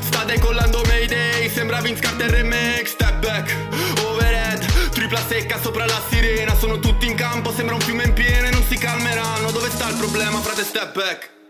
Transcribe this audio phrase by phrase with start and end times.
[0.00, 3.54] Sta decollando Mayday, sembra Vince Carter remake Step back,
[4.04, 6.54] overhead, tripla secca sopra la sirena.
[6.54, 9.50] Sono tutti in campo, sembra un fiume in piena e non si calmeranno.
[9.50, 11.41] Dove sta il problema, frate, step back?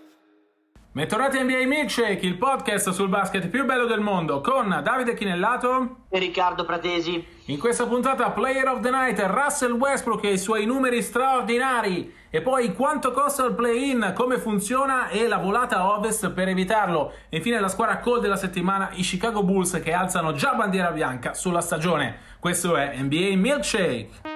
[0.94, 6.02] Bentornati a NBA Milkshake, il podcast sul basket più bello del mondo con Davide Chinellato
[6.10, 7.26] e Riccardo Pratesi.
[7.46, 12.42] In questa puntata Player of the Night, Russell Westbrook e i suoi numeri straordinari e
[12.42, 17.14] poi quanto costa il play-in, come funziona e la volata a ovest per evitarlo.
[17.30, 21.32] E infine la squadra cold della settimana, i Chicago Bulls che alzano già bandiera bianca
[21.32, 22.18] sulla stagione.
[22.38, 24.31] Questo è NBA Milkshake.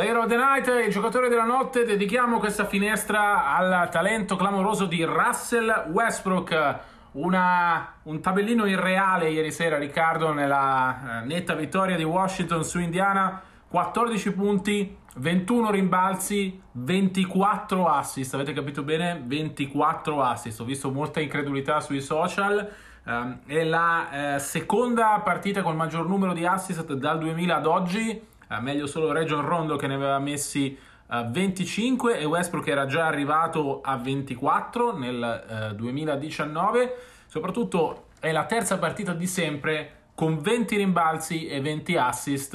[0.00, 5.04] Player of the Night, il giocatore della notte, dedichiamo questa finestra al talento clamoroso di
[5.04, 6.78] Russell Westbrook.
[7.12, 13.42] Una, un tabellino irreale ieri sera, Riccardo, nella eh, netta vittoria di Washington su Indiana.
[13.68, 18.32] 14 punti, 21 rimbalzi, 24 assist.
[18.32, 19.22] Avete capito bene?
[19.22, 20.60] 24 assist.
[20.60, 22.66] Ho visto molta incredulità sui social.
[23.04, 28.28] Um, è la eh, seconda partita con maggior numero di assist dal 2000 ad oggi
[28.58, 33.80] meglio solo Region Rondo che ne aveva messi uh, 25 e Westbrook era già arrivato
[33.80, 36.96] a 24 nel uh, 2019.
[37.26, 42.54] Soprattutto è la terza partita di sempre con 20 rimbalzi e 20 assist.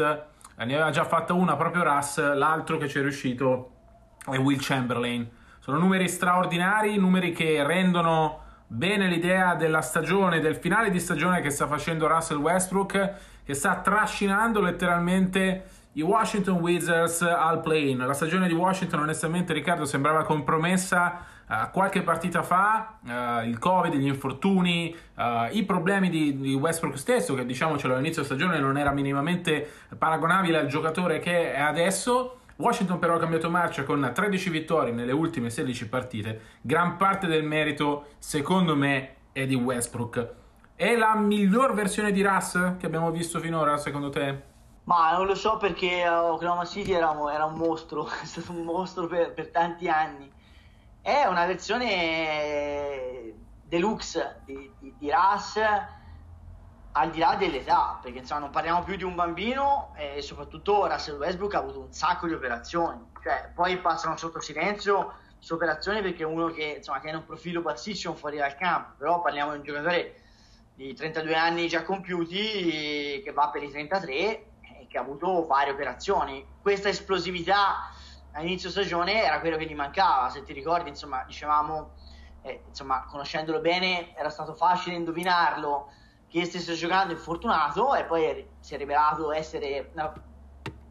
[0.57, 3.71] Ne aveva già fatta una proprio Russ, l'altro che ci è riuscito
[4.25, 5.27] è Will Chamberlain.
[5.59, 11.49] Sono numeri straordinari, numeri che rendono bene l'idea della stagione, del finale di stagione che
[11.49, 15.63] sta facendo Russell Westbrook, che sta trascinando letteralmente
[15.95, 17.97] i Washington Wizards al play-in.
[17.97, 22.97] La stagione di Washington, onestamente, Riccardo, sembrava compromessa uh, qualche partita fa.
[23.01, 28.25] Uh, il Covid, gli infortuni, uh, i problemi di, di, Westbrook stesso, che diciamocelo all'inizio
[28.25, 29.67] stagione non era minimamente
[29.97, 32.39] paragonabile al giocatore che è adesso.
[32.57, 36.41] Washington però ha cambiato marcia con 13 vittorie nelle ultime 16 partite.
[36.61, 40.29] Gran parte del merito, secondo me, è di Westbrook.
[40.75, 44.53] È la miglior versione di Russ che abbiamo visto finora, secondo te?
[44.85, 49.07] Ma non lo so perché Oklahoma City era, era un mostro, è stato un mostro
[49.07, 50.31] per, per, tanti anni.
[51.01, 55.59] È una versione deluxe di, di, di Russ
[56.97, 61.17] al di là dell'età, perché insomma non parliamo più di un bambino e soprattutto Russell
[61.17, 66.23] Westbrook ha avuto un sacco di operazioni, cioè poi passano sotto silenzio su operazioni perché
[66.23, 69.63] uno che, insomma, che ha un profilo bassissimo fuori dal campo, però parliamo di un
[69.63, 70.22] giocatore
[70.75, 74.46] di 32 anni già compiuti che va per i 33
[74.95, 76.45] che ha avuto varie operazioni.
[76.61, 77.91] Questa esplosività
[78.31, 81.91] a inizio stagione era quello che gli mancava, se ti ricordi, insomma, dicevamo,
[82.44, 85.91] eh, insomma, conoscendolo bene, era stato facile indovinarlo
[86.29, 90.13] che stesse giocando infortunato e poi si è rivelato essere una,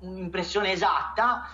[0.00, 1.48] un'impressione esatta,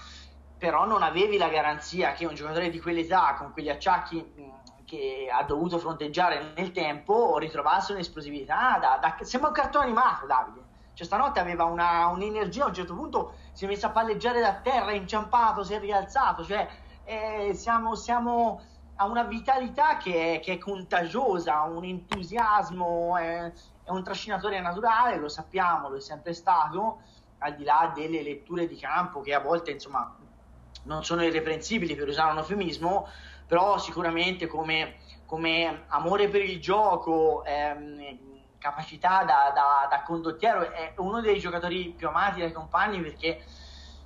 [0.59, 4.49] però non avevi la garanzia che un giocatore di quell'età, con quegli acciacchi
[4.84, 10.59] che ha dovuto fronteggiare nel tempo, ritrovasse un'esplosività da, da, sembra un cartone animato, Davide
[11.00, 14.56] cioè, stanotte aveva una, un'energia, a un certo punto si è messo a palleggiare da
[14.56, 16.44] terra, è inciampato, si è rialzato.
[16.44, 16.69] Cioè,
[17.05, 18.61] eh, siamo, siamo,
[18.97, 23.50] a una vitalità che è, che è contagiosa, un entusiasmo, è,
[23.83, 27.00] è un trascinatore naturale, lo sappiamo, lo è sempre stato,
[27.39, 30.15] al di là delle letture di campo che a volte, insomma,
[30.83, 33.09] non sono irreprensibili per usare un eufemismo,
[33.47, 38.19] però sicuramente come, come amore per il gioco, ehm,
[38.60, 43.43] capacità da, da, da, condottiero, è uno dei giocatori più amati dai compagni perché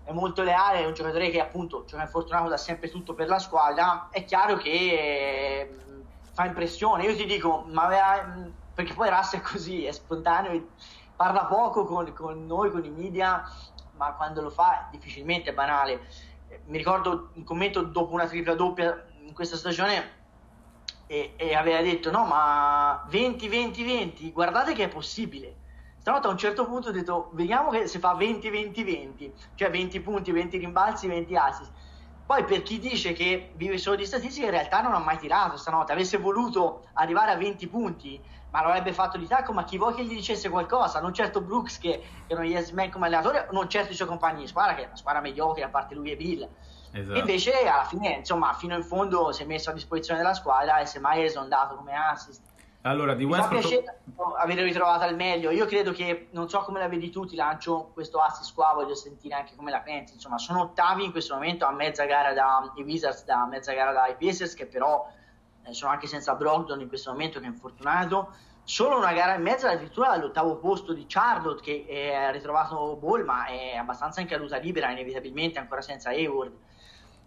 [0.04, 3.40] è molto leale, è un giocatore che appunto gioca infortunato da sempre tutto per la
[3.40, 5.76] squadra, è chiaro che eh,
[6.32, 8.32] fa impressione, io ti dico, ma aveva,
[8.72, 10.68] perché poi Russ è così, è spontaneo,
[11.16, 13.42] parla poco con, con noi, con i media,
[13.96, 16.06] ma quando lo fa difficilmente è banale.
[16.66, 20.22] Mi ricordo un commento dopo una tripla doppia in questa stagione
[21.06, 25.62] e, e aveva detto no ma 20 20 20 guardate che è possibile.
[25.98, 30.00] Stanotte a un certo punto ho detto vediamo se fa 20 20 20 cioè 20
[30.00, 31.72] punti 20 rimbalzi 20 assist.
[32.26, 35.56] Poi per chi dice che vive solo di statistiche in realtà non ha mai tirato
[35.56, 35.92] stanotte.
[35.92, 39.94] Avesse voluto arrivare a 20 punti ma lo avrebbe fatto di tacco ma chi vuoi
[39.94, 41.00] che gli dicesse qualcosa?
[41.00, 44.08] Non certo Brooks che, che non gli è man come allenatore non certo i suoi
[44.08, 46.48] compagni di squadra che è una squadra mediocre a parte lui e Bill
[46.96, 47.18] Esatto.
[47.18, 50.86] Invece alla fine, insomma, fino in fondo si è messo a disposizione della squadra e
[50.86, 52.40] semmai è esondato come assist.
[52.82, 53.64] Allora, di Westbrook...
[53.64, 54.00] Mi fa piacere
[54.38, 55.50] aver ritrovato al meglio.
[55.50, 58.94] Io credo che, non so come la vedi tu, ti lancio questo assist qua, voglio
[58.94, 60.14] sentire anche come la pensi.
[60.14, 64.14] Insomma, sono ottavi in questo momento a mezza gara dai Wizards, da mezza gara dai
[64.14, 65.10] Pacers, che però
[65.64, 68.34] eh, sono anche senza Brogdon in questo momento, che è infortunato.
[68.62, 73.46] Solo una gara e mezza addirittura all'ottavo posto di Charlotte, che ha ritrovato Ball, ma
[73.46, 76.52] è abbastanza in caduta libera, inevitabilmente ancora senza Hayward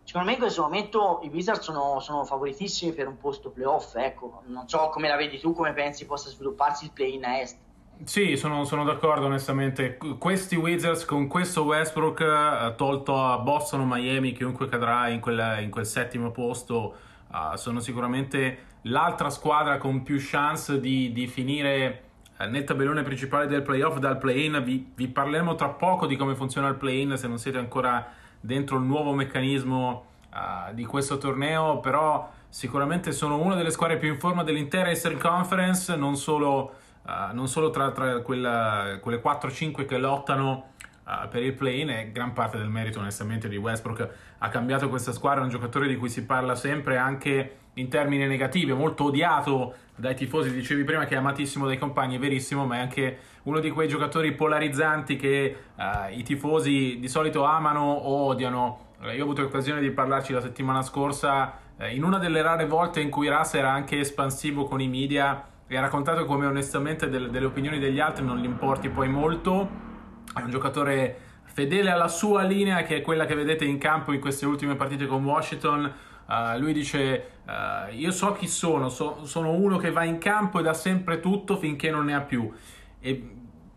[0.08, 3.96] secondo me in questo momento i Wizards sono, sono, favoritissimi per un posto playoff.
[3.96, 4.42] Ecco.
[4.46, 7.58] Non so come la vedi tu, come pensi possa svilupparsi il play in est.
[8.06, 9.98] Sì, sono, sono, d'accordo onestamente.
[10.18, 15.58] Questi Wizards con questo Westbrook, eh, tolto a Boston o Miami, chiunque cadrà in quel,
[15.60, 16.96] in quel settimo posto,
[17.30, 22.04] uh, sono sicuramente l'altra squadra con più chance di, di finire
[22.40, 24.62] uh, nel tabellone principale del playoff dal play-in.
[24.64, 28.78] Vi, vi parleremo tra poco di come funziona il play-in se non siete ancora dentro
[28.78, 34.18] il nuovo meccanismo uh, di questo torneo, però sicuramente sono una delle squadre più in
[34.18, 36.74] forma dell'intera Eastern Conference, non solo,
[37.04, 40.70] uh, non solo tra, tra quella, quelle 4-5 che lottano
[41.04, 44.10] uh, per il play-in, è gran parte del merito onestamente di Westbrook.
[44.38, 48.72] Ha cambiato questa squadra, un giocatore di cui si parla sempre anche in termini negativi,
[48.74, 52.80] molto odiato dai tifosi, dicevi prima che è amatissimo dai compagni, è verissimo, ma è
[52.80, 58.86] anche uno di quei giocatori polarizzanti che uh, i tifosi di solito amano o odiano.
[59.14, 63.00] Io ho avuto l'occasione di parlarci la settimana scorsa, eh, in una delle rare volte
[63.00, 67.30] in cui Ras era anche espansivo con i media e ha raccontato come onestamente del,
[67.30, 69.86] delle opinioni degli altri non gli importi poi molto.
[70.34, 74.20] È un giocatore fedele alla sua linea, che è quella che vedete in campo in
[74.20, 75.92] queste ultime partite con Washington
[76.28, 80.60] Uh, lui dice: uh, Io so chi sono, so, sono uno che va in campo
[80.60, 82.52] e dà sempre tutto finché non ne ha più.
[83.00, 83.30] E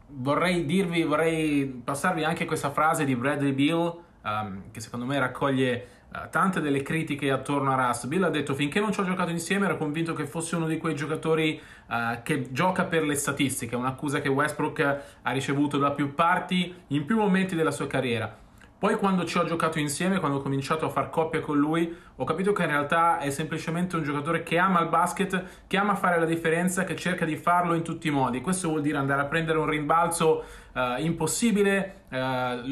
[0.08, 5.87] vorrei dirvi, vorrei passarvi anche questa frase di Bradley Bill, um, che secondo me raccoglie
[6.12, 8.06] uh, tante delle critiche attorno a Russ.
[8.06, 10.76] Bill ha detto: Finché non ci ho giocato insieme, ero convinto che fosse uno di
[10.76, 11.61] quei giocatori
[12.23, 13.75] che gioca per le statistiche.
[13.75, 18.49] Un'accusa che Westbrook ha ricevuto da più parti in più momenti della sua carriera
[18.81, 22.25] poi quando ci ho giocato insieme, quando ho cominciato a far coppia con lui, ho
[22.25, 26.19] capito che in realtà è semplicemente un giocatore che ama il basket, che ama fare
[26.19, 28.41] la differenza, che cerca di farlo in tutti i modi.
[28.41, 32.17] Questo vuol dire andare a prendere un rimbalzo uh, impossibile, uh,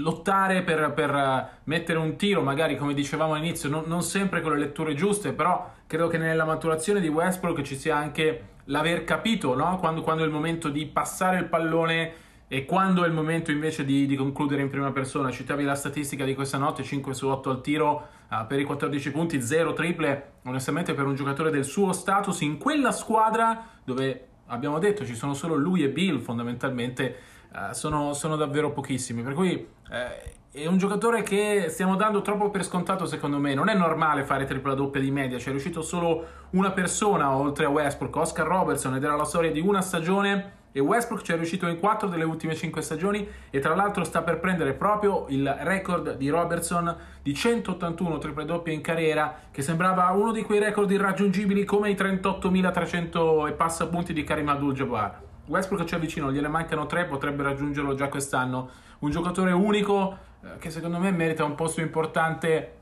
[0.00, 4.52] lottare per, per uh, mettere un tiro, magari come dicevamo all'inizio, non, non, sempre con
[4.52, 9.54] le letture giuste, però credo che nella maturazione di Westbrook ci sia anche l'aver capito
[9.54, 9.76] no?
[9.78, 13.84] quando, quando è il momento di passare il pallone e quando è il momento invece
[13.84, 17.50] di, di, concludere in prima persona, citavi la statistica di questa notte, 5 su 8
[17.50, 21.92] al tiro uh, per i 14 punti, 0 triple, onestamente per un giocatore del suo
[21.92, 27.16] status in quella squadra dove abbiamo detto ci sono solo lui e Bill fondamentalmente,
[27.52, 32.48] uh, sono, sono, davvero pochissimi, per cui uh, è un giocatore che stiamo dando troppo
[32.48, 36.24] per scontato secondo me, non è normale fare tripla doppia di media, c'è riuscito solo
[36.52, 40.80] una persona oltre a Westbrook, Oscar Robertson ed era la storia di una stagione e
[40.80, 44.38] Westbrook ci è riuscito in 4 delle ultime 5 stagioni e tra l'altro sta per
[44.38, 50.30] prendere proprio il record di Robertson di 181 triple doppie in carriera che sembrava uno
[50.30, 55.22] di quei record irraggiungibili come i 38.300 e passa punti di Karim Abdul-Jabbar.
[55.46, 58.70] Westbrook ci è vicino, gliene mancano 3, potrebbe raggiungerlo già quest'anno.
[59.00, 62.74] Un giocatore unico eh, che secondo me merita un posto importante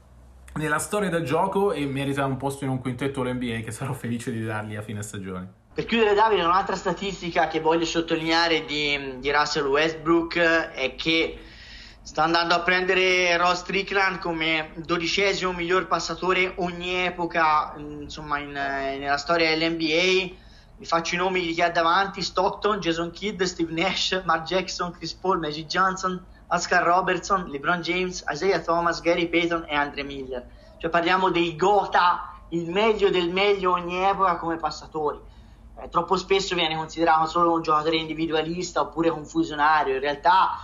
[0.57, 4.31] nella storia del gioco e merita un posto in un quintetto all'NBA che sarò felice
[4.33, 5.65] di dargli a fine stagione.
[5.77, 11.39] Per chiudere Davide, un'altra statistica che voglio sottolineare di, di Russell Westbrook è che
[12.01, 19.19] sta andando a prendere Ross Strickland come dodicesimo miglior passatore ogni epoca insomma in, nella
[19.19, 20.35] storia dell'NBA
[20.79, 24.93] vi faccio i nomi di chi ha davanti Stockton, Jason Kidd, Steve Nash, Mark Jackson,
[24.93, 30.47] Chris Paul, Magic Johnson Oscar Robertson, LeBron James, Isaiah Thomas, Gary Payton e Andre Miller.
[30.79, 35.35] Cioè parliamo dei Gota il meglio del meglio ogni epoca come passatori
[35.79, 40.59] eh, troppo spesso viene considerato solo un giocatore individualista oppure confusionario, in realtà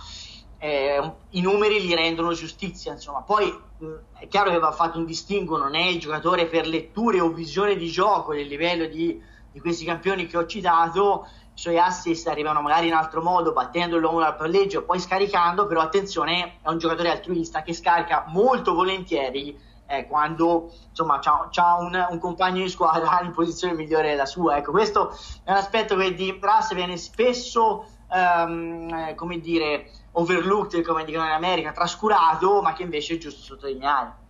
[0.57, 3.21] eh, i numeri gli rendono giustizia, insomma.
[3.21, 3.45] Poi
[3.77, 7.29] mh, è chiaro che va fatto un distinguo, non è il giocatore per letture o
[7.29, 12.27] visione di gioco del livello di, di questi campioni che ho citato, i suoi assist
[12.27, 16.69] arrivano magari in altro modo, battendo l'uomo dal palleggio e poi scaricando, però attenzione, è
[16.69, 19.55] un giocatore altruista che scarica molto volentieri
[19.87, 24.57] eh, quando insomma c'ha, un, un, compagno di squadra in posizione migliore della sua.
[24.57, 25.09] Ecco, questo
[25.43, 31.31] è un aspetto che di Russ viene spesso, um, come dire, overlooked, come dicono in
[31.31, 34.21] America, trascurato, ma che invece è giusto sottolineare.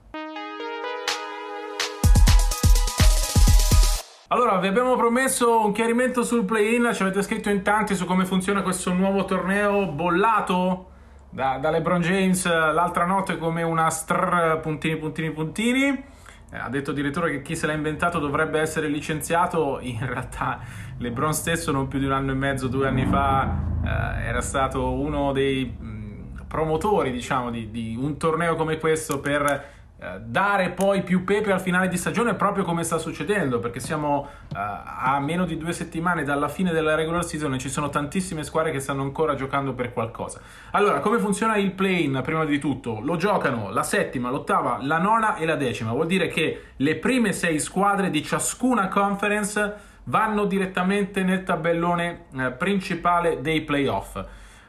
[4.28, 8.26] Allora, vi abbiamo promesso un chiarimento sul play-in, ci avete scritto in tanti su come
[8.26, 10.93] funziona questo nuovo torneo bollato
[11.34, 16.12] da, da LeBron James l'altra notte come una str puntini puntini puntini.
[16.52, 20.60] Eh, ha detto addirittura che chi se l'ha inventato dovrebbe essere licenziato, in realtà
[21.00, 23.52] LeBron stesso non più di un anno e mezzo, due anni fa,
[23.84, 29.73] eh, era stato uno dei mh, promotori, diciamo, di, di, un torneo come questo per
[30.20, 34.56] dare poi più pepe al finale di stagione proprio come sta succedendo perché siamo uh,
[34.56, 38.72] a meno di due settimane dalla fine della regular season e ci sono tantissime squadre
[38.72, 40.42] che stanno ancora giocando per qualcosa.
[40.72, 43.00] Allora come funziona il play-in prima di tutto?
[43.02, 45.92] Lo giocano la settima, l'ottava, la nona e la decima.
[45.92, 52.58] Vuol dire che le prime sei squadre di ciascuna conference vanno direttamente nel tabellone uh,
[52.58, 54.16] principale dei playoff.
[54.16, 54.26] Uh,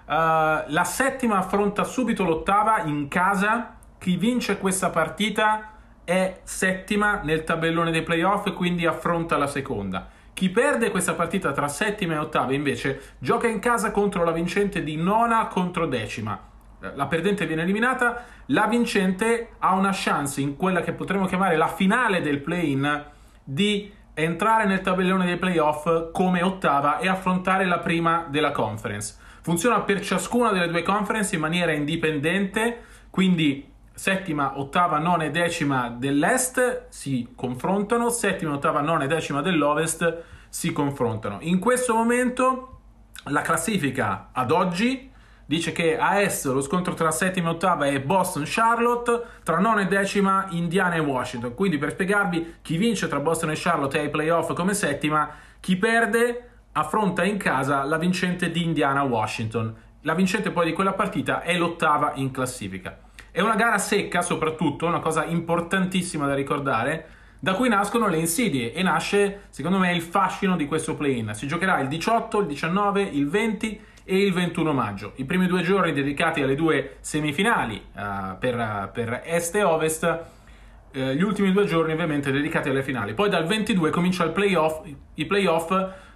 [0.07, 3.74] la settima affronta subito l'ottava in casa
[4.05, 5.71] chi vince questa partita
[6.05, 10.11] è settima nel tabellone dei playoff e quindi affronta la seconda.
[10.35, 14.85] Chi perde questa partita tra settima e ottava invece gioca in casa contro la vincente
[14.85, 16.39] di nona contro decima.
[16.81, 21.69] La perdente viene eliminata, la vincente ha una chance in quella che potremmo chiamare la
[21.69, 23.07] finale del play-in
[23.43, 29.17] di entrare nel tabellone dei playoff come ottava e affrontare la prima della conference.
[29.41, 35.89] Funziona per ciascuna delle due conference in maniera indipendente, quindi settima, ottava, nona e decima
[35.89, 41.39] dell'est si confrontano, settima, ottava, nona e decima dell'ovest si confrontano.
[41.41, 42.81] In questo momento
[43.25, 45.11] la classifica ad oggi
[45.47, 49.87] dice che a est lo scontro tra settima e ottava è Boston-Charlotte, tra nona e
[49.87, 51.55] decima Indiana e Washington.
[51.55, 56.49] Quindi per spiegarvi chi vince tra Boston e Charlotte ai playoff come settima, chi perde
[56.73, 59.75] affronta in casa la vincente di Indiana-Washington.
[60.03, 63.04] La vincente poi di quella partita è l'ottava in classifica.
[63.35, 67.07] È una gara secca soprattutto, una cosa importantissima da ricordare,
[67.41, 71.33] da cui nascono le insidie e nasce, secondo me, il fascino di questo play-in.
[71.35, 75.15] Si giocherà il 18, il 19, il 20 e il 21 maggio.
[75.17, 80.99] I primi due giorni dedicati alle due semifinali uh, per, per, est e ovest, uh,
[81.01, 83.15] gli ultimi due giorni ovviamente dedicati alle finali.
[83.15, 85.73] Poi dal 22 comincia il playoff, i playoff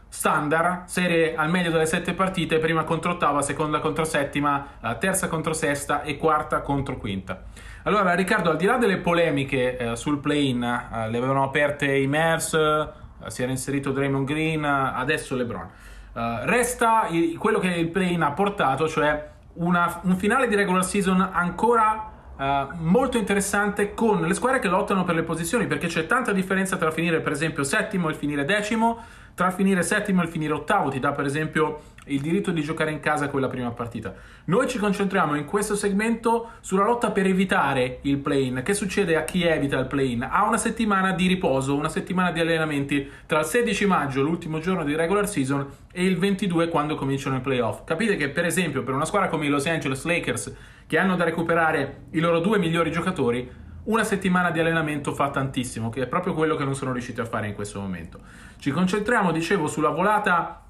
[0.09, 5.29] standard, serie al meglio delle sette partite, prima contro ottava, seconda contro settima, eh, terza
[5.29, 7.43] contro sesta e quarta contro quinta.
[7.85, 12.07] Allora Riccardo, al di là delle polemiche eh, sul play-in, eh, le avevano aperte i
[12.07, 15.69] Mavs, eh, si era inserito Draymond Green, adesso LeBron.
[16.15, 20.85] Eh, resta il, quello che il play-in ha portato, cioè una, un finale di regular
[20.85, 26.07] season ancora Uh, molto interessante con le squadre che lottano per le posizioni perché c'è
[26.07, 29.03] tanta differenza tra finire per esempio settimo e finire decimo
[29.39, 32.99] tra finire settimo e finire ottavo ti dà per esempio il diritto di giocare in
[32.99, 34.13] casa quella prima partita.
[34.47, 38.63] Noi ci concentriamo in questo segmento sulla lotta per evitare il play-in.
[38.65, 40.27] Che succede a chi evita il play-in?
[40.29, 44.83] Ha una settimana di riposo, una settimana di allenamenti tra il 16 maggio, l'ultimo giorno
[44.83, 47.85] di regular season, e il 22 quando cominciano i playoff.
[47.85, 50.53] Capite che per esempio per una squadra come i Los Angeles Lakers
[50.85, 53.49] che hanno da recuperare i loro due migliori giocatori,
[53.89, 57.25] una settimana di allenamento fa tantissimo, che è proprio quello che non sono riusciti a
[57.25, 58.21] fare in questo momento.
[58.59, 60.63] Ci concentriamo, dicevo, sulla volata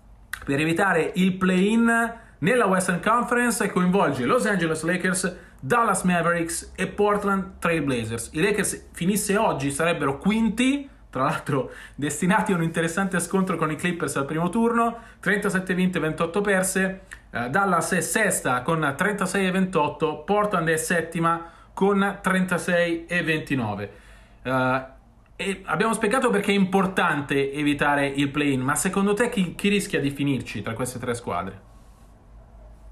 [0.44, 6.86] per evitare il play-in nella Western Conference e coinvolge Los Angeles Lakers, Dallas Mavericks e
[6.86, 8.30] Portland Trail Blazers.
[8.32, 13.76] I Lakers finisse oggi sarebbero quinti, tra l'altro destinati a un interessante scontro con i
[13.76, 19.50] Clippers al primo turno, 37 vinte, 28 perse, uh, Dallas è sesta con 36 e
[19.50, 23.92] 28, Portland è settima con 36 e 29.
[24.42, 24.50] Uh,
[25.36, 30.00] e abbiamo spiegato perché è importante evitare il play-in, ma secondo te chi, chi rischia
[30.00, 31.62] di finirci tra queste tre squadre?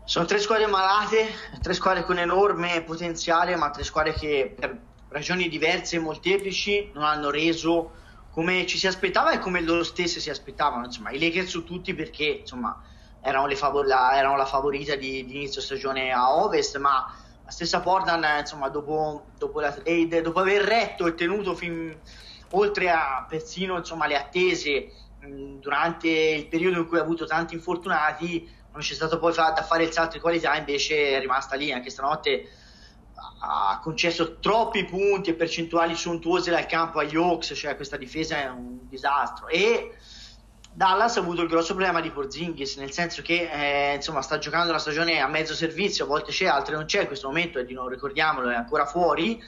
[0.05, 1.27] Sono tre squadre malate,
[1.61, 4.79] tre squadre con enorme potenziale, ma tre squadre che per
[5.09, 7.91] ragioni diverse e molteplici non hanno reso
[8.31, 10.85] come ci si aspettava e come loro stesse si aspettavano.
[10.85, 12.81] Insomma, i Lakers su tutti perché insomma,
[13.21, 17.81] erano, favor- la, erano la favorita di, di, inizio stagione a Ovest, ma la stessa
[17.81, 19.75] Portland, insomma, dopo, dopo la
[20.21, 21.97] dopo aver retto e tenuto fin,
[22.51, 27.55] oltre a persino insomma, le attese mh, durante il periodo in cui ha avuto tanti
[27.55, 31.55] infortunati, non c'è stato poi fa- da fare il salto di qualità, invece è rimasta
[31.55, 32.49] lì anche stanotte
[33.39, 38.49] ha concesso troppi punti e percentuali sontuose dal campo agli Hawks, cioè questa difesa è
[38.49, 39.47] un disastro.
[39.49, 39.95] E
[40.77, 44.69] Dallas ha avuto il grosso problema di Porzingis, nel senso che eh, insomma, sta giocando
[44.69, 47.67] una stagione a mezzo servizio, a volte c'è, altre non c'è, in questo momento, e
[47.71, 49.43] non ricordiamolo, è ancora fuori.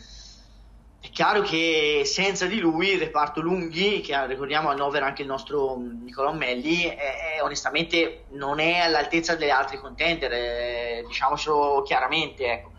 [0.99, 5.77] È chiaro che senza di lui il reparto lunghi, che ricordiamo annovera anche il nostro
[5.77, 12.45] Nicolò Melli, è, onestamente non è all'altezza delle altre contender, eh, diciamocelo chiaramente.
[12.51, 12.71] Ecco.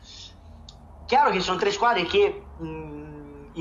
[1.05, 2.65] Chiaro che sono tre squadre che mh,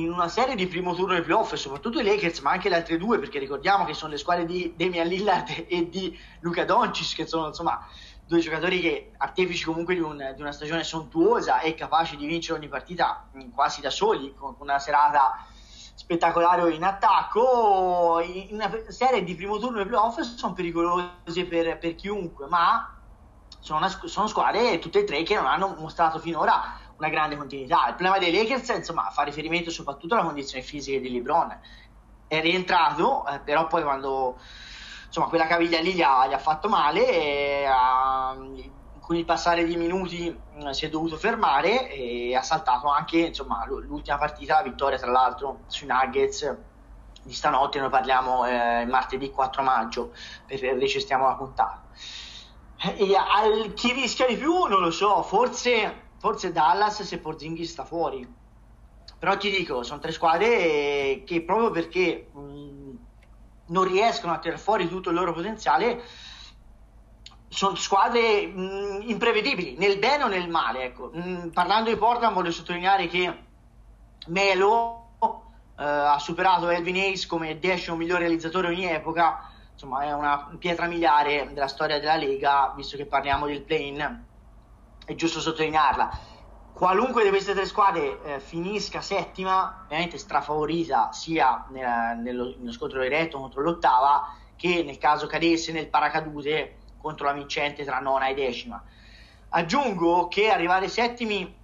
[0.03, 2.97] in una serie di primo turno di playoff, soprattutto i Lakers, ma anche le altre
[2.97, 7.27] due, perché ricordiamo che sono le squadre di Damian Lillard e di Luca Doncic, che
[7.27, 7.87] sono insomma
[8.27, 12.59] due giocatori che artefici comunque di, un, di, una stagione sontuosa e capaci di vincere
[12.59, 15.47] ogni partita quasi da soli, con una serata
[15.95, 18.21] spettacolare in attacco.
[18.21, 22.95] In una serie di primo turno e playoff sono pericolose per, per chiunque, ma
[23.59, 27.89] sono, una, sono, squadre tutte e tre che non hanno mostrato finora una grande continuità.
[27.89, 31.59] Il problema dei Lakers insomma, fa riferimento soprattutto alla condizione fisica di LeBron.
[32.27, 34.39] È rientrato, eh, però poi quando
[35.07, 37.07] insomma, quella caviglia lì gli ha, gli ha fatto male.
[37.09, 38.77] E, uh,
[39.09, 43.65] con il passare di minuti mh, si è dovuto fermare e ha saltato anche insomma,
[43.67, 46.57] l'ultima partita, la vittoria tra l'altro sui Nuggets
[47.23, 50.13] di stanotte, noi parliamo eh, martedì 4 maggio,
[50.47, 51.83] per registriamo la puntata.
[52.97, 57.85] E al, chi rischia di più non lo so, forse, forse Dallas se Porzingis sta
[57.85, 58.27] fuori.
[59.19, 62.91] Però ti dico, sono tre squadre che proprio perché mh,
[63.67, 66.03] non riescono a tirare fuori tutto il loro potenziale
[67.49, 70.85] sono squadre mh, imprevedibili, nel bene o nel male.
[70.85, 71.11] Ecco.
[71.13, 73.39] Mh, parlando di Portland voglio sottolineare che
[74.27, 75.07] Melo
[75.79, 80.87] eh, ha superato Elvin Hayes come decimo miglior realizzatore ogni epoca, insomma è una pietra
[80.87, 84.27] miliare della storia della Lega, visto che parliamo del play-in,
[85.09, 86.37] è giusto sottolinearla.
[86.75, 93.01] Qualunque di queste tre squadre eh, finisca settima, ovviamente strafavorita sia nella, nello, nello scontro
[93.01, 98.35] diretto contro l'ottava, che nel caso cadesse nel paracadute contro la vincente tra nona e
[98.35, 98.83] decima.
[99.49, 101.57] Aggiungo che arrivare settimi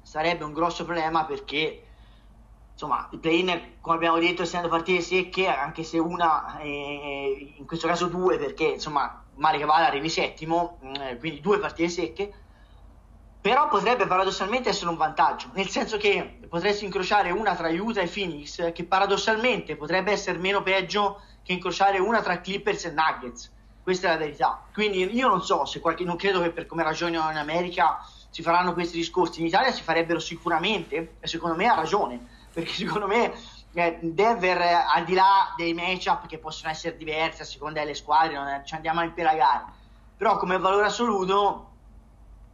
[0.00, 1.82] sarebbe un grosso problema perché
[2.72, 7.86] insomma il play-in come abbiamo detto essendo partite secche anche se una eh, in questo
[7.86, 12.32] caso due perché insomma male che vada arrivi settimo eh, quindi due partite secche
[13.46, 18.08] però potrebbe paradossalmente essere un vantaggio nel senso che potresti incrociare una tra Utah e
[18.08, 23.52] Phoenix che paradossalmente potrebbe essere meno peggio che incrociare una tra Clippers e Nuggets
[23.84, 24.64] questa è la verità.
[24.72, 28.42] Quindi io non so se qualche, non credo che per come ragionano in America si
[28.42, 29.38] faranno questi discorsi.
[29.38, 32.18] In Italia si farebbero sicuramente, e secondo me ha ragione,
[32.52, 33.32] perché secondo me
[33.74, 34.60] eh, Denver,
[34.92, 38.74] al di là dei matchup che possono essere diversi a seconda delle squadre, non ci
[38.74, 39.66] andiamo a impelagare,
[40.16, 41.75] però come valore assoluto,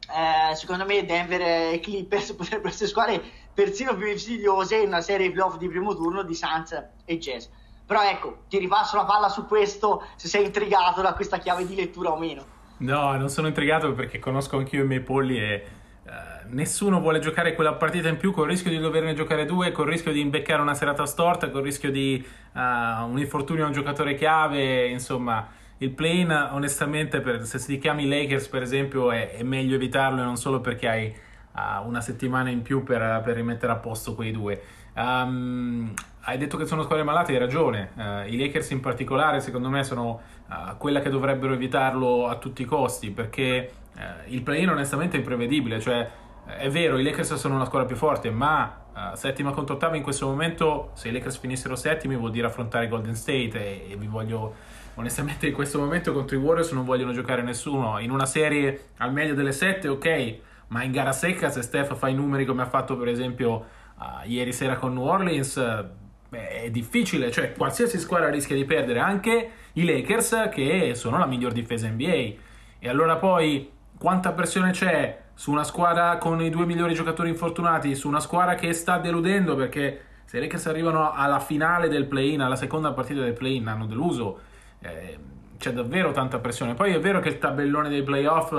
[0.09, 3.23] eh, secondo me Denver e Clippers potrebbero essere squadre
[3.55, 7.47] persino più insidiose in una serie playoff di primo turno di Suns e Jazz.
[7.87, 11.75] Però ecco, ti ripasso la palla su questo, se sei intrigato da questa chiave di
[11.75, 12.61] lettura o meno.
[12.79, 15.65] No, non sono intrigato perché conosco anch'io i miei polli e
[16.05, 16.11] uh,
[16.47, 19.87] nessuno vuole giocare quella partita in più con il rischio di doverne giocare due, con
[19.87, 22.25] il rischio di imbeccare una serata storta, con il rischio di
[22.55, 25.47] uh, un infortunio a un giocatore chiave, insomma
[25.83, 30.25] il play-in onestamente per, se ti chiami Lakers per esempio è, è, meglio evitarlo e
[30.25, 31.15] non solo perché hai
[31.55, 34.61] uh, una settimana in più per, per rimettere a posto quei due
[34.95, 35.93] Um,
[36.25, 37.91] hai detto che sono squadre malate, hai ragione.
[37.95, 42.63] Uh, I Lakers in particolare, secondo me, sono uh, quella che dovrebbero evitarlo a tutti
[42.63, 45.81] i costi perché uh, il play-in onestamente è imprevedibile.
[45.81, 46.09] Cioè,
[46.45, 48.81] è vero, i Lakers sono una squadra più forte, ma
[49.15, 53.15] settima contro ottava in questo momento, se i Lakers finissero settimi, vuol dire affrontare Golden
[53.15, 53.55] State.
[53.55, 54.55] E, e vi voglio,
[54.95, 57.99] onestamente, in questo momento contro i Warriors non vogliono giocare nessuno.
[57.99, 60.37] In una serie al meglio delle sette, ok,
[60.69, 63.67] ma in gara secca, se Steph fa i numeri come ha fatto, per esempio
[63.99, 65.85] uh, ieri sera con New Orleans,
[66.29, 71.27] beh, è difficile, cioè qualsiasi squadra rischia di perdere, anche i Lakers che sono la
[71.27, 72.33] miglior difesa NBA.
[72.79, 77.95] E allora poi quanta pressione c'è su una squadra con i due migliori giocatori infortunati,
[77.95, 82.41] su una squadra che sta deludendo perché se i Lakers arrivano alla finale del play-in,
[82.41, 84.41] alla seconda partita del play-in, hanno deluso,
[84.83, 85.19] eh,
[85.59, 86.75] c'è davvero tanta pressione.
[86.75, 88.53] Poi è vero che il tabellone dei playoff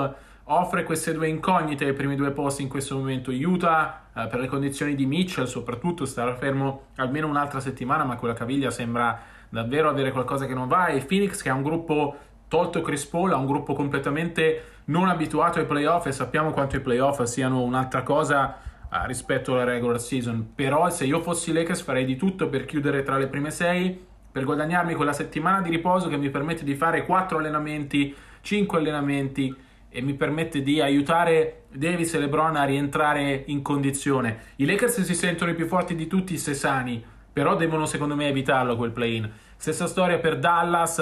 [0.44, 3.30] offre queste due incognite ai primi due posti in questo momento.
[3.30, 8.34] Utah eh, per le condizioni di Mitchell soprattutto starà fermo almeno un'altra settimana, ma quella
[8.34, 10.86] caviglia sembra davvero avere qualcosa che non va.
[10.86, 12.16] E Phoenix che ha un gruppo
[12.48, 16.80] tolto Chris Paul, ha un gruppo completamente non abituato ai playoff e sappiamo quanto i
[16.80, 18.58] playoff siano un'altra cosa
[18.92, 20.52] eh, rispetto alla regular season.
[20.54, 24.42] Però se io fossi Lakers farei di tutto per chiudere tra le prime sei, per
[24.42, 29.54] guadagnarmi quella settimana di riposo che mi permette di fare 4 allenamenti, 5 allenamenti
[29.88, 34.38] e mi permette di aiutare Davis e LeBron a rientrare in condizione.
[34.56, 37.00] I Lakers si sentono i più forti di tutti se sani,
[37.32, 39.30] però devono secondo me evitarlo quel play-in.
[39.54, 40.98] Stessa storia per Dallas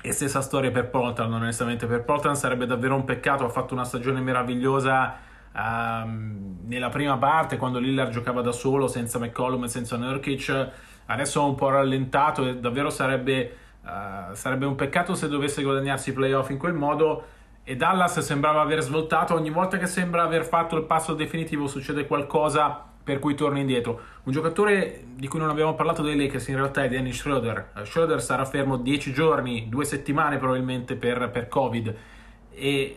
[0.00, 3.84] e stessa storia per Portland, onestamente per Portland sarebbe davvero un peccato, ha fatto una
[3.84, 5.16] stagione meravigliosa
[5.54, 10.70] um, nella prima parte quando Lillard giocava da solo senza McCollum e senza Nurkic,
[11.06, 16.10] adesso è un po' rallentato e davvero sarebbe, uh, sarebbe un peccato se dovesse guadagnarsi
[16.10, 17.24] i playoff in quel modo.
[17.64, 19.34] E Dallas sembrava aver svoltato.
[19.34, 24.00] Ogni volta che sembra aver fatto il passo definitivo succede qualcosa per cui torna indietro.
[24.24, 27.84] Un giocatore di cui non abbiamo parlato dei Lakers in realtà è Dennis Schroeder eh,
[27.84, 31.94] Schroeder sarà fermo 10 giorni, 2 settimane probabilmente per, per Covid.
[32.50, 32.96] E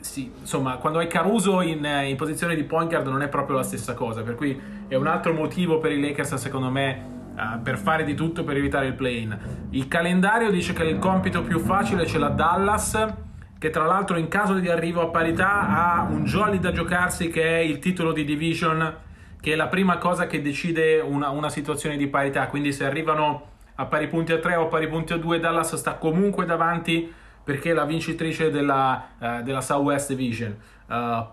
[0.00, 3.64] sì, insomma, quando hai Caruso in, in, posizione di point guard non è proprio la
[3.64, 7.78] stessa cosa, per cui è un altro motivo per i Lakers, secondo me, uh, per
[7.78, 9.38] fare di tutto per evitare il play-in.
[9.70, 13.14] Il calendario dice che il compito più facile ce l'ha Dallas,
[13.58, 17.42] che tra l'altro in caso di arrivo a parità ha un jolly da giocarsi che
[17.42, 18.94] è il titolo di division,
[19.40, 23.54] che è la prima cosa che decide una, una situazione di parità, quindi se arrivano
[23.76, 27.12] a pari punti a 3 o a pari punti a 2 Dallas sta comunque davanti
[27.44, 30.56] perché è la vincitrice della, uh, della Southwest Division.
[30.88, 31.24] Uh,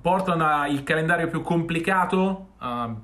[0.00, 2.96] Portland ha il calendario più complicato, uh,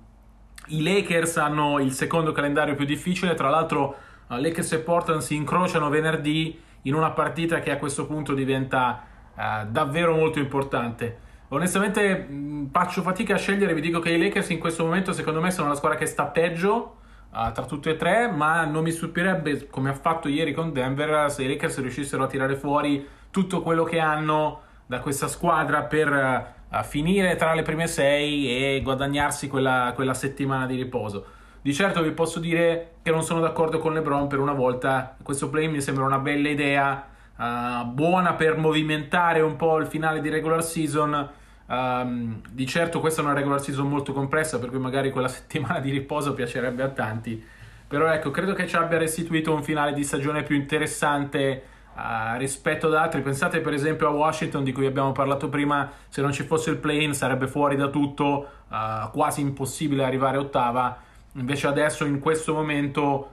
[0.69, 3.97] i Lakers hanno il secondo calendario più difficile, tra l'altro
[4.29, 9.05] uh, Lakers e Portland si incrociano venerdì in una partita che a questo punto diventa
[9.35, 11.19] davvero molto importante.
[11.49, 15.41] Onestamente mh, faccio fatica a scegliere, vi dico che i Lakers in questo momento secondo
[15.41, 16.99] me sono la squadra che sta peggio,
[17.31, 21.31] uh, tra tutte e tre, ma non mi stupirebbe, come ha fatto ieri con Denver,
[21.31, 26.55] se i Lakers riuscissero a tirare fuori tutto quello che hanno da questa squadra per
[26.73, 31.27] uh, finire tra le prime sei e guadagnarsi quella, quella settimana di riposo.
[31.61, 35.17] Di certo vi posso dire che non sono d'accordo con LeBron per una volta.
[35.23, 37.07] Questo play mi sembra una bella idea,
[37.37, 41.41] uh, buona per movimentare un po' il finale di regular season
[41.73, 45.81] Um, di certo questa è una regular season molto compressa, per cui magari quella settimana
[45.81, 47.43] di riposo piacerebbe a tanti.
[47.89, 51.63] Però ecco, credo che ci abbia restituito un finale di stagione più interessante
[51.95, 53.23] uh, rispetto ad altri.
[53.23, 56.77] Pensate per esempio a Washington, di cui abbiamo parlato prima, se non ci fosse il
[56.77, 60.97] play-in sarebbe fuori da tutto, uh, quasi impossibile arrivare ottava.
[61.35, 63.31] Invece adesso, in questo momento,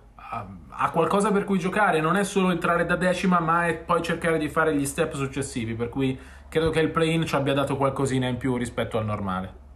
[0.70, 4.38] ha qualcosa per cui giocare, non è solo entrare da decima, ma è poi cercare
[4.38, 6.18] di fare gli step successivi, per cui
[6.48, 9.68] credo che il play-in ci abbia dato qualcosina in più rispetto al normale.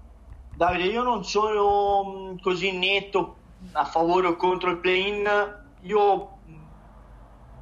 [0.56, 3.36] Davide, io non sono mm, così netto
[3.72, 5.28] a favore o contro il play-in,
[5.82, 6.30] io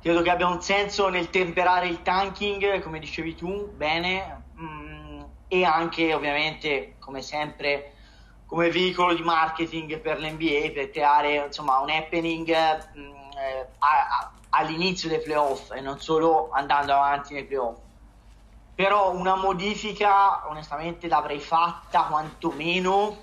[0.01, 5.63] credo che abbia un senso nel temperare il tanking, come dicevi tu, bene, mm, e
[5.63, 7.93] anche ovviamente, come sempre,
[8.47, 12.49] come veicolo di marketing per l'NBA, per creare insomma, un happening
[12.97, 13.11] mm,
[13.77, 17.77] a, a, all'inizio dei playoff e non solo andando avanti nei playoff.
[18.73, 23.17] Però una modifica onestamente l'avrei fatta quantomeno,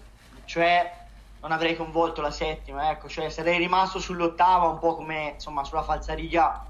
[0.45, 0.98] cioè
[1.41, 5.83] non avrei convolto la settima, ecco, cioè sarei rimasto sull'ottava un po' come insomma sulla
[5.83, 6.67] falsariga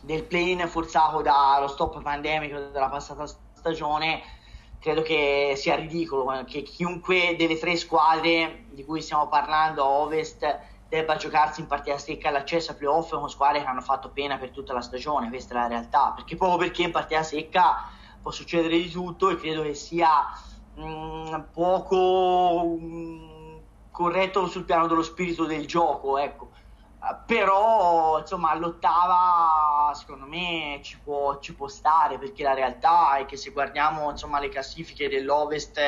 [0.00, 4.22] del play-in forzato dallo stop pandemico della passata stagione,
[4.78, 10.58] credo che sia ridicolo che chiunque delle tre squadre di cui stiamo parlando a Ovest
[10.88, 14.50] debba giocarsi in partita secca l'accesso a playoff con squadre che hanno fatto pena per
[14.50, 17.76] tutta la stagione, questa è la realtà, perché proprio perché in partita secca
[18.20, 20.08] può succedere di tutto e credo che sia
[20.74, 23.29] mh, mm, poco mh, mm,
[24.00, 26.52] corretto sul piano dello spirito del gioco, ecco.
[27.00, 33.26] Uh, però insomma all'ottava secondo me ci può, ci può, stare perché la realtà è
[33.26, 35.78] che se guardiamo insomma le classifiche dell'ovest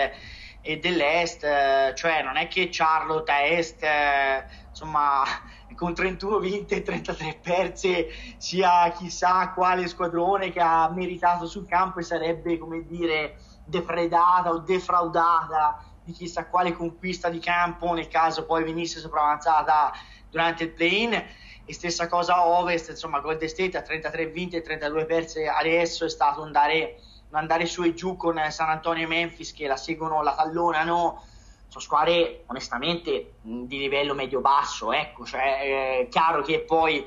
[0.63, 5.23] e dell'est eh, cioè non è che Charlotte a est eh, insomma
[5.77, 8.07] con 31 vinte e 33 perse
[8.39, 14.59] sia chissà quale squadrone che ha meritato sul campo e sarebbe come dire depredata o
[14.61, 19.93] defraudata di chissà quale conquista di campo nel caso poi venisse sopravanzata
[20.31, 21.25] durante il play-in.
[21.65, 26.05] E stessa cosa a Ovest insomma Golden State a 33 vinte e 32 perse adesso
[26.05, 30.23] è stato andare, andare su e giù con San Antonio e Memphis che la seguono,
[30.23, 31.25] la tallonano.
[31.69, 37.03] Sono squadre onestamente di livello medio-basso, ecco, cioè è chiaro che poi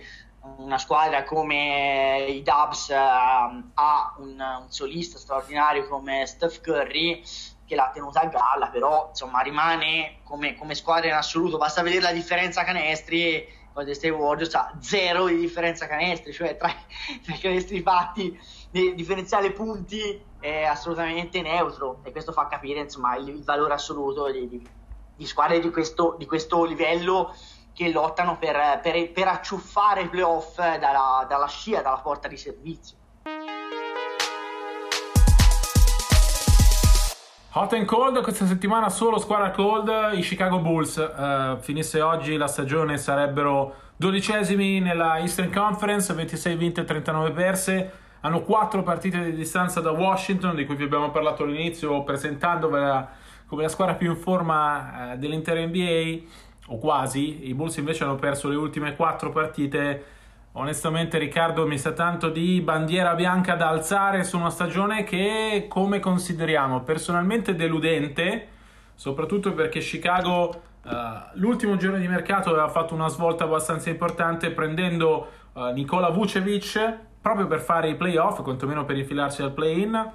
[0.58, 7.22] una squadra come i Dubs uh, ha un, un, solista straordinario come Steph Curry
[7.66, 12.02] che l'ha tenuta a galla, però insomma rimane come, come squadra in assoluto, basta vedere
[12.02, 16.70] la differenza canestri, Golden State Warriors ha zero di differenza canestri, cioè tra,
[17.28, 18.40] i canestri fatti
[18.72, 24.48] differenziale punti è assolutamente neutro e questo fa capire insomma, il, il valore assoluto di,
[24.48, 24.68] di,
[25.16, 27.34] di squadre di questo, di questo, livello
[27.74, 32.98] che lottano per, per, per acciuffare i playoff dalla, dalla scia, dalla porta di servizio.
[37.58, 42.48] Hot and cold questa settimana solo squadra cold i Chicago Bulls uh, finisse oggi la
[42.48, 49.34] stagione sarebbero dodicesimi nella Eastern Conference 26 vinte e 39 perse hanno quattro partite di
[49.34, 53.10] distanza da Washington, di cui vi abbiamo parlato all'inizio, presentandovela
[53.46, 57.48] come la squadra più in forma eh, dell'intera NBA, o quasi.
[57.48, 60.04] I Bulls invece hanno perso le ultime quattro partite.
[60.58, 66.00] Onestamente, Riccardo, mi sa tanto di bandiera bianca da alzare su una stagione che, come
[66.00, 68.48] consideriamo, personalmente deludente,
[68.96, 70.90] soprattutto perché Chicago uh,
[71.34, 77.48] l'ultimo giorno di mercato aveva fatto una svolta abbastanza importante prendendo uh, Nikola Vucevic proprio
[77.48, 80.10] per fare i playoff, quantomeno per infilarsi al play-in.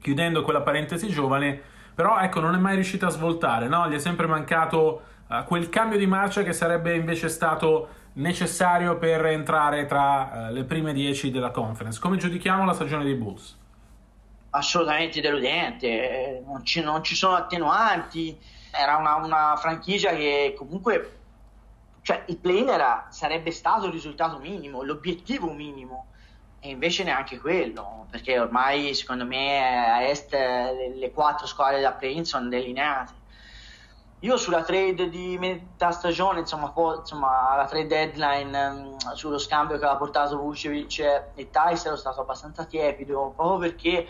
[0.00, 1.60] chiudendo quella parentesi giovane,
[1.94, 3.88] però ecco non è mai riuscita a svoltare, no?
[3.88, 9.24] gli è sempre mancato uh, quel cambio di marcia che sarebbe invece stato necessario per
[9.26, 11.98] entrare tra uh, le prime 10 della conference.
[11.98, 13.58] Come giudichiamo la stagione dei Bulls?
[14.50, 18.36] Assolutamente deludente, non ci, non ci sono attenuanti,
[18.72, 21.18] era una, una franchigia che comunque
[22.02, 26.06] cioè il play era, sarebbe stato il risultato minimo, l'obiettivo minimo
[26.60, 31.92] e invece neanche quello, perché ormai secondo me a est le, le quattro squadre da
[31.92, 33.12] play-in sono delineate.
[34.22, 39.78] Io sulla trade di metà stagione, insomma, poi, insomma la trade deadline um, sullo scambio
[39.78, 40.98] che aveva portato Vucevic
[41.34, 44.06] e Tice ero stato abbastanza tiepido, proprio perché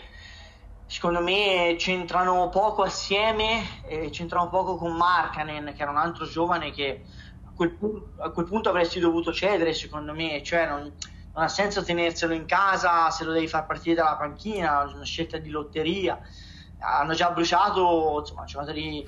[0.85, 6.71] secondo me c'entrano poco assieme, e c'entrano poco con Markanen, che era un altro giovane
[6.71, 7.05] che
[7.45, 10.93] a quel, pu- a quel punto avresti dovuto cedere, secondo me, cioè non
[11.33, 15.37] non ha senso tenerselo in casa se lo devi far partire dalla panchina, una scelta
[15.37, 16.19] di lotteria.
[16.79, 19.07] Hanno già bruciato insomma, giocatori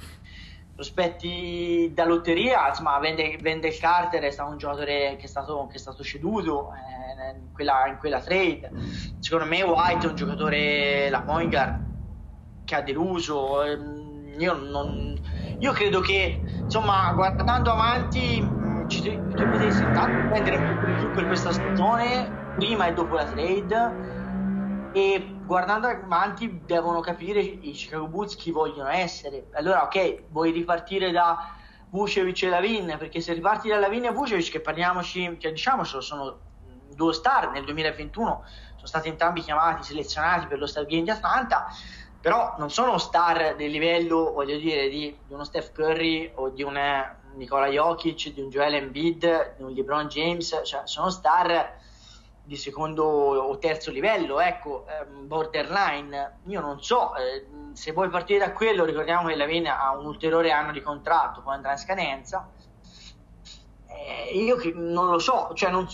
[0.76, 5.68] prospetti da lotteria, insomma, vende, vende il Carter, è stato un giocatore che è stato,
[5.70, 8.72] che è stato ceduto eh, in, quella, in, quella, trade.
[9.20, 11.80] Secondo me White è un giocatore, la Poingar,
[12.66, 13.64] che ha deluso.
[13.64, 15.16] Ehm, io, non,
[15.60, 19.02] io credo che, insomma, guardando avanti ci
[19.34, 24.92] dovresti intanto prendere un po' più per questa stagione, prima e dopo la trade.
[24.94, 29.48] E guardando avanti devono capire i Chicago Bulls chi vogliono essere.
[29.54, 31.56] Allora, ok, vuoi ripartire da
[31.90, 36.40] Vucevic e Lavin, perché se riparti da Lavin e Vucevic, che parliamoci, che diciamocelo, sono
[36.96, 38.44] due star nel 2021,
[38.76, 41.68] sono stati entrambi chiamati, selezionati per lo Star Game di Atlanta,
[42.20, 46.64] però non sono star del livello, voglio dire, di, di uno Steph Curry o di
[46.64, 46.80] un
[47.36, 51.82] Nicola Jokic, di un Joel Embiid, di un LeBron James, cioè sono star
[52.46, 56.40] di secondo o terzo livello, ecco, ehm, borderline.
[56.48, 60.52] Io non so, eh, se vuoi partire da quello, ricordiamo che Lavine ha un ulteriore
[60.52, 62.50] anno di contratto, poi andrà in scadenza.
[63.88, 65.88] Eh, io che non lo so, cioè non,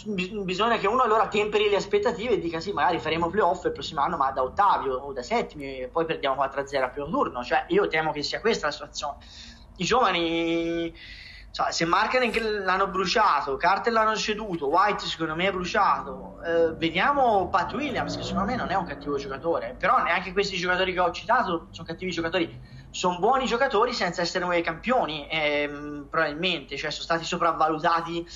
[0.44, 4.02] bisogna che uno allora temperi le aspettative e dica sì, magari faremo playoff il prossimo
[4.02, 7.44] anno, ma da ottavi o da settimi, poi perdiamo 4-0 a primo turno.
[7.44, 9.18] Cioè, io temo che sia questa la situazione.
[9.78, 10.94] I giovani
[11.52, 17.48] cioè, se Marketing l'hanno bruciato, Carter l'hanno ceduto, White secondo me è bruciato, eh, vediamo
[17.50, 21.00] Pat Williams che secondo me non è un cattivo giocatore, però neanche questi giocatori che
[21.00, 26.92] ho citato sono cattivi giocatori, sono buoni giocatori senza essere nuovi campioni, ehm, probabilmente, cioè
[26.92, 28.28] sono stati sopravvalutati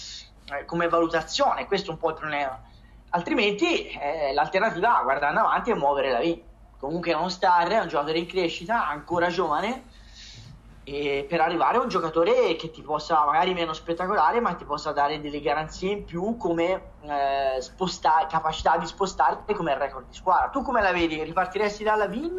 [0.51, 2.61] eh, come valutazione, questo è un po' il problema.
[3.09, 6.39] Altrimenti eh, l'alternativa guardando avanti è muovere la V.
[6.79, 9.83] Comunque è uno star, è un giocatore in crescita, ancora giovane
[10.85, 14.91] e per arrivare a un giocatore che ti possa magari meno spettacolare ma ti possa
[14.91, 20.49] dare delle garanzie in più come eh, sposta- capacità di spostarti come record di squadra
[20.49, 21.23] tu come la vedi?
[21.23, 22.37] ripartiresti dalla VIN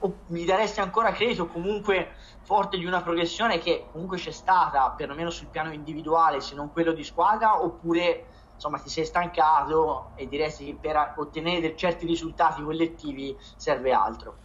[0.00, 5.30] o gli daresti ancora credito comunque forte di una progressione che comunque c'è stata perlomeno
[5.30, 10.64] sul piano individuale se non quello di squadra oppure insomma ti sei stancato e diresti
[10.66, 14.38] che per ottenere certi risultati collettivi serve altro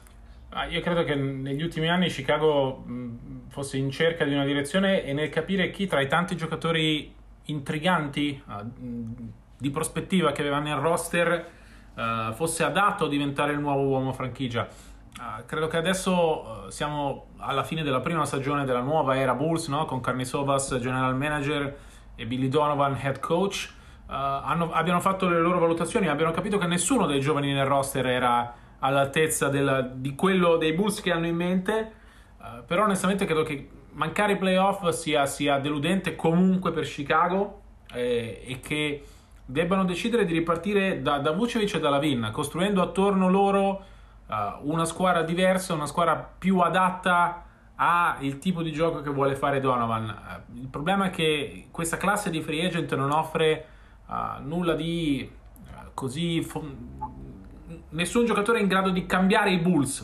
[0.55, 2.85] Ah, io credo che negli ultimi anni Chicago
[3.47, 7.11] fosse in cerca di una direzione e nel capire chi tra i tanti giocatori
[7.45, 8.71] intriganti uh,
[9.57, 11.49] di prospettiva che aveva nel roster
[11.95, 14.67] uh, fosse adatto a diventare il nuovo uomo franchigia.
[15.17, 19.85] Uh, credo che adesso siamo alla fine della prima stagione della nuova era Bulls, no?
[19.85, 21.77] con Carnisovas general manager
[22.13, 23.71] e Billy Donovan head coach.
[24.05, 28.53] Hanno, abbiano fatto le loro valutazioni, abbiano capito che nessuno dei giovani nel roster era
[28.83, 31.91] all'altezza della, di quello dei Bulls che hanno in mente,
[32.37, 37.61] uh, però onestamente credo che mancare i playoff sia, sia deludente comunque per Chicago
[37.93, 39.03] eh, e che
[39.45, 43.85] debbano decidere di ripartire da, da Vucevic e da Lavin, costruendo attorno loro
[44.27, 49.61] uh, una squadra diversa, una squadra più adatta al tipo di gioco che vuole fare
[49.61, 50.43] Donovan.
[50.53, 53.65] Uh, il problema è che questa classe di free agent non offre
[54.07, 55.41] uh, nulla di
[55.93, 56.75] così fo-
[57.93, 60.01] nessun giocatore è in grado di cambiare i Bulls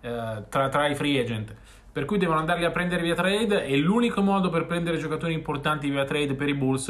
[0.00, 1.54] eh, tra, tra, i free agent.
[1.92, 5.90] Per cui devono andarli a prendere via trade e l'unico modo per prendere giocatori importanti
[5.90, 6.88] via trade per i Bulls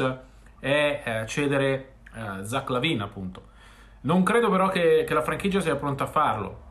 [0.59, 3.51] è eh, cedere eh, Zach Lavin, appunto.
[4.01, 6.61] Non credo però che, che, la franchigia sia pronta a farlo.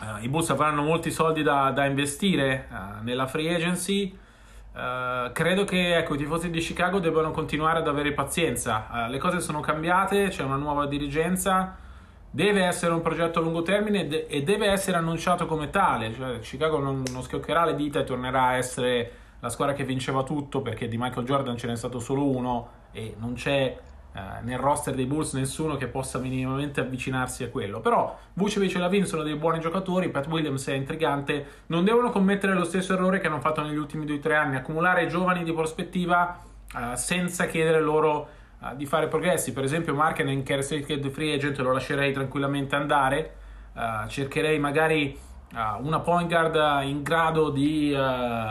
[0.00, 4.16] Uh, I Bulls avranno molti soldi da, da investire uh, nella free agency.
[4.74, 9.06] Uh, credo che ecco, i tifosi di Chicago debbano continuare ad avere pazienza.
[9.08, 11.84] le cose sono cambiate, c'è una nuova dirigenza
[12.36, 16.12] deve essere un progetto a lungo termine e deve essere annunciato come tale.
[16.12, 20.22] Cioè, Chicago non, non schioccherà le dita e tornerà a essere la squadra che vinceva
[20.22, 23.78] tutto perché di Michael Jordan ce n'è stato solo uno e non c'è
[24.16, 27.80] Uh, nel roster dei Bulls nessuno che possa minimamente avvicinarsi a quello.
[27.80, 32.54] Però Vucevic e Lavin sono dei buoni giocatori, Pat Williams è intrigante, non devono commettere
[32.54, 36.94] lo stesso errore che hanno fatto negli ultimi 2-3 anni, accumulare giovani di prospettiva uh,
[36.94, 38.28] senza chiedere loro
[38.60, 39.52] uh, di fare progressi.
[39.52, 43.34] Per esempio Marken che è free agent lo lascerei tranquillamente andare,
[44.08, 45.18] cercherei magari
[45.82, 47.94] una point guard in grado di,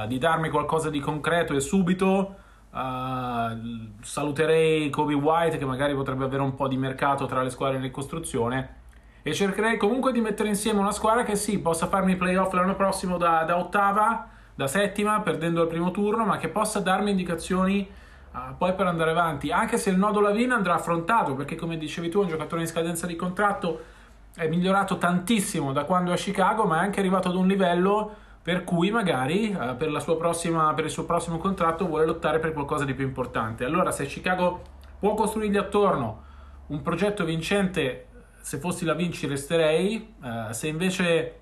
[0.08, 2.36] di darmi qualcosa di concreto e subito.
[2.70, 7.78] Uh, saluterei Kobe White che magari potrebbe avere un po' di mercato tra le squadre
[7.78, 8.84] in ricostruzione
[9.28, 12.76] e cercherei comunque di mettere insieme una squadra che sì, possa farmi i playoff l'anno
[12.76, 17.90] prossimo da, da ottava, da settima, perdendo il primo turno, ma che possa darmi indicazioni
[18.36, 22.10] uh, poi per andare avanti, anche se il nodo Lavina andrà affrontato, perché come dicevi
[22.10, 23.94] tu, un giocatore in scadenza di contratto
[24.36, 28.24] è migliorato tantissimo da quando è a Chicago, ma è anche arrivato ad un livello
[28.42, 32.86] per cui magari eh, per, prossima, per, il suo prossimo contratto vuole lottare per qualcosa
[32.86, 33.64] di più importante.
[33.64, 34.62] Allora, se Chicago
[35.00, 36.24] può costruirgli attorno
[36.68, 38.08] un progetto vincente,
[38.40, 41.40] se fossi la Vinci resterei, eh, se invece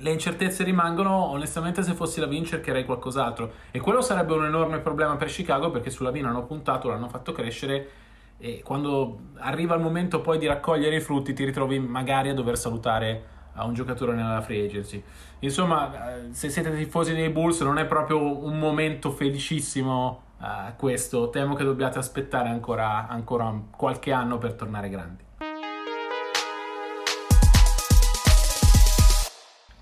[0.00, 3.52] le incertezze rimangono, onestamente se fossi la Vinci cercherei qualcos'altro.
[3.70, 7.32] E quello sarebbe un enorme problema per Chicago perché sulla Vina hanno puntato, l'hanno fatto
[7.32, 7.88] crescere
[8.38, 12.56] e quando arriva il momento poi di raccogliere i frutti ti ritrovi magari a dover
[12.56, 15.02] salutare a un giocatore nella free agency.
[15.40, 21.28] Insomma, eh, se siete tifosi dei Bulls non è proprio un momento felicissimo uh, questo,
[21.28, 25.28] temo che dobbiate aspettare ancora, ancora qualche anno per tornare grandi.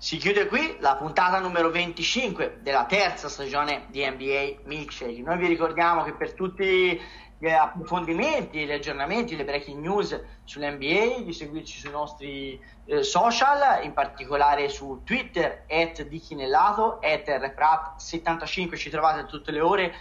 [0.09, 5.21] Si chiude qui la puntata numero 25 della terza stagione di NBA Milkshake.
[5.21, 6.99] Noi vi ricordiamo che per tutti
[7.37, 13.93] gli approfondimenti, gli aggiornamenti, le breaking news sull'NBA, di seguirci sui nostri eh, social, in
[13.93, 19.93] particolare su Twitter, at Dichinellato, at rfrat75, ci trovate a tutte le ore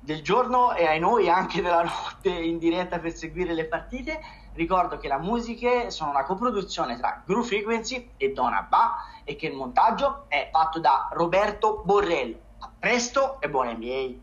[0.00, 4.20] del giorno e ai noi anche della notte in diretta per seguire le partite.
[4.54, 9.46] Ricordo che la musica sono una coproduzione tra Groove Frequency e Donna Ba e che
[9.46, 12.38] il montaggio è fatto da Roberto Borrello.
[12.58, 14.21] A presto e buon NBA!